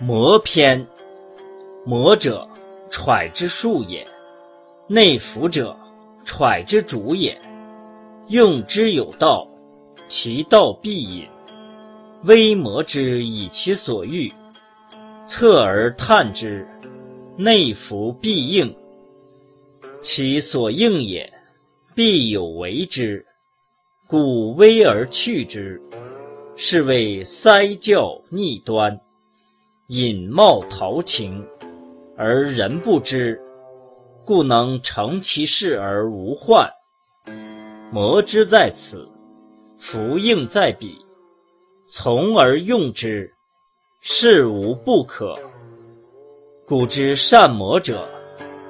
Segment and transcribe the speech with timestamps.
[0.00, 0.88] 魔篇，
[1.84, 2.48] 魔者，
[2.90, 4.04] 揣之术也；
[4.88, 5.78] 内服者，
[6.24, 7.40] 揣之主也。
[8.26, 9.46] 用之有道，
[10.08, 11.28] 其道必隐。
[12.24, 14.32] 微磨之以其所欲，
[15.28, 16.66] 侧而探之，
[17.36, 18.74] 内服必应。
[20.02, 21.32] 其所应也，
[21.94, 23.24] 必有为之。
[24.08, 25.80] 故微而去之，
[26.56, 29.00] 是谓塞教逆端。
[29.88, 31.46] 隐冒陶情，
[32.16, 33.38] 而人不知，
[34.24, 36.70] 故能成其事而无患。
[37.92, 39.06] 魔之在此，
[39.78, 40.96] 福应在彼。
[41.86, 43.34] 从而用之，
[44.00, 45.38] 事无不可。
[46.64, 48.08] 古之善魔者，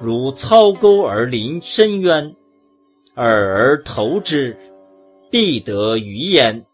[0.00, 2.34] 如操钩而临深渊，
[3.14, 4.56] 饵而投之，
[5.30, 6.66] 必得鱼焉。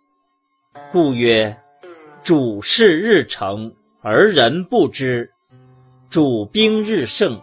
[0.90, 1.58] 故曰：
[2.22, 5.30] 主事日成而人不知，
[6.08, 7.38] 主兵日盛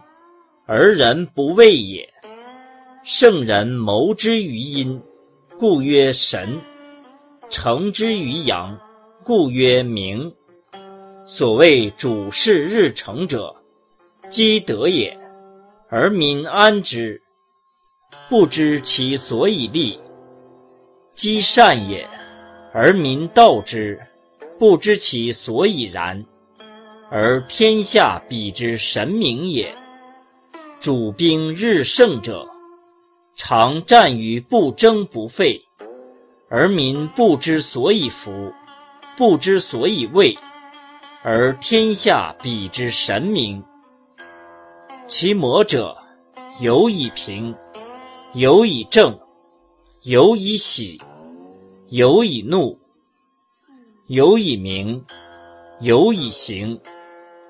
[0.66, 2.12] 而人不畏也。
[3.04, 5.00] 圣人谋之于阴，
[5.56, 6.58] 故曰神；
[7.48, 8.76] 成之于阳。
[9.22, 10.34] 故曰明。
[11.26, 13.54] 所谓主事日成者，
[14.28, 15.16] 积德也，
[15.88, 17.20] 而民安之；
[18.28, 20.00] 不知其所以立。
[21.14, 22.08] 积善也，
[22.72, 23.96] 而民道之；
[24.58, 26.24] 不知其所以然，
[27.10, 29.74] 而天下比之神明也。
[30.78, 32.46] 主兵日盛者，
[33.34, 35.66] 常战于不争不废，
[36.48, 38.52] 而民不知所以服。
[39.16, 40.38] 不知所以畏，
[41.24, 43.64] 而天下比之神明。
[45.08, 45.96] 其魔者，
[46.60, 47.52] 有以平，
[48.32, 49.18] 有以正，
[50.02, 51.00] 有以喜，
[51.88, 52.78] 有以怒，
[54.06, 55.04] 有以明，
[55.80, 56.78] 有以行，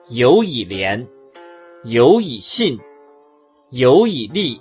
[0.09, 1.07] 有以廉，
[1.85, 2.79] 有以信，
[3.69, 4.59] 有以利，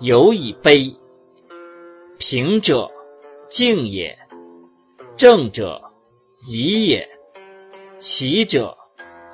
[0.00, 0.96] 有以卑。
[2.18, 2.90] 平者，
[3.48, 4.18] 静也；
[5.16, 5.80] 正者，
[6.48, 7.08] 疑也，
[8.00, 8.76] 喜者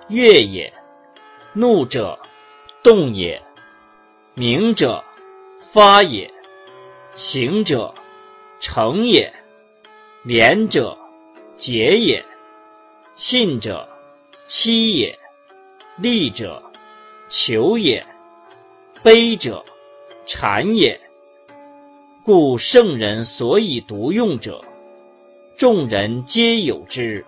[0.08, 0.70] 悦也，
[1.54, 2.18] 怒者
[2.82, 3.42] 动也，
[4.34, 5.02] 明者
[5.62, 6.30] 发也，
[7.14, 7.94] 行者
[8.60, 9.32] 成也，
[10.22, 10.98] 廉者
[11.56, 12.22] 节也，
[13.14, 13.88] 信者
[14.46, 15.18] 欺也，
[15.96, 16.62] 利者
[17.30, 18.04] 求也，
[19.02, 19.64] 卑者
[20.26, 21.00] 谄也。
[22.22, 24.62] 故圣人所以独用者。
[25.56, 27.24] 众人皆有之，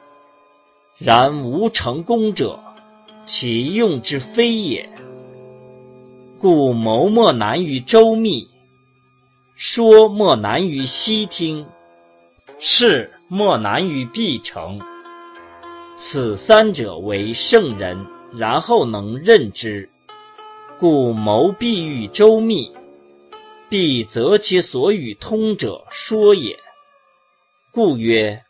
[0.98, 2.60] 然无成功者，
[3.24, 4.90] 其用之非也。
[6.38, 8.50] 故谋莫难于周密，
[9.54, 11.66] 说莫难于悉听，
[12.58, 14.80] 事莫难于必成。
[15.96, 19.88] 此三者为圣人，然后能任之。
[20.78, 22.70] 故谋必欲周密，
[23.70, 26.58] 必择其所与通者说也。
[27.72, 28.42] 故曰：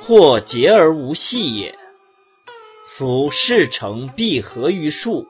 [0.00, 1.78] 或结而无隙也。
[2.84, 5.26] 夫事成必合于术。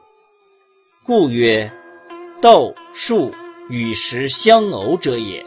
[1.04, 1.72] 故曰：
[2.42, 3.32] 道术
[3.68, 5.46] 与时相偶者也。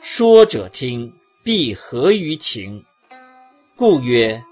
[0.00, 1.12] 说者听，
[1.42, 2.84] 必合于情。
[3.76, 4.42] 故曰：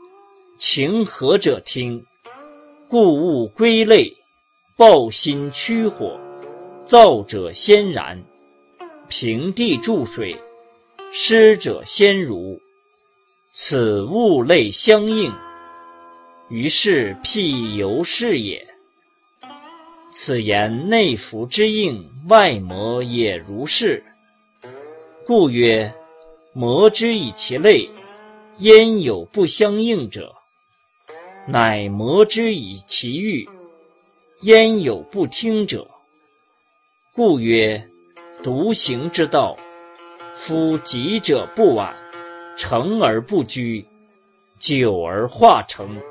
[0.59, 2.07] 情合者听。
[2.89, 4.17] 故物归类，
[4.77, 6.19] 抱心驱火，
[6.87, 8.25] 燥者先燃，
[9.09, 10.41] 平地注水。
[11.13, 12.59] 师者先儒，
[13.53, 15.33] 此物类相应，
[16.49, 18.67] 于是辟由是也。
[20.11, 24.03] 此言内服之应，外魔也如是。
[25.27, 25.93] 故曰：
[26.55, 27.91] 魔之以其类，
[28.59, 30.35] 焉有不相应者？
[31.49, 33.49] 乃魔之以其欲，
[34.41, 35.89] 焉有不听者？
[37.13, 37.89] 故曰：
[38.43, 39.57] 独行之道。
[40.35, 41.95] 夫急者不晚，
[42.57, 43.87] 成而不居，
[44.59, 46.03] 久而化成。